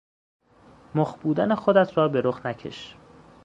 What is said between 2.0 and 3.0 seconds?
به رخ نکش